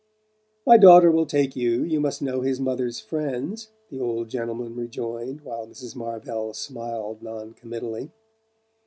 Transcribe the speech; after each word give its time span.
"My 0.65 0.77
daughter 0.77 1.11
will 1.11 1.27
take 1.27 1.55
you 1.55 1.83
you 1.83 1.99
must 1.99 2.23
know 2.23 2.41
his 2.41 2.59
mother's 2.59 2.99
friends," 2.99 3.69
the 3.91 3.99
old 3.99 4.29
gentleman 4.29 4.73
rejoined 4.75 5.41
while 5.41 5.67
Mrs. 5.67 5.95
Marvell 5.95 6.55
smiled 6.55 7.21
noncommittally. 7.21 8.09